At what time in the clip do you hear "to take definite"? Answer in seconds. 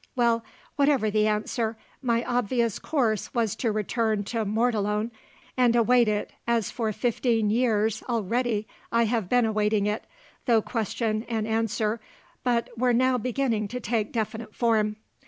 13.67-14.55